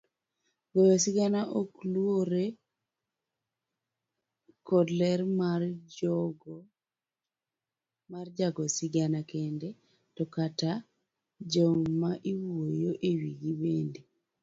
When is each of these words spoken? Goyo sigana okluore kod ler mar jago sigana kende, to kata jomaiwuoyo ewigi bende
Goyo 0.73 0.95
sigana 1.03 1.41
okluore 1.59 2.45
kod 4.67 4.87
ler 4.99 5.19
mar 8.11 8.27
jago 8.37 8.63
sigana 8.77 9.19
kende, 9.31 9.69
to 10.15 10.23
kata 10.35 10.71
jomaiwuoyo 11.51 12.91
ewigi 13.09 13.51
bende 13.61 14.01